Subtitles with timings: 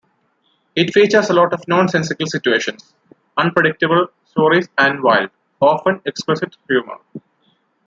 [0.75, 2.91] It features a lot of nonsensical situations,
[3.37, 5.29] unpredictable stories and wild,
[5.61, 6.97] often explicit humour.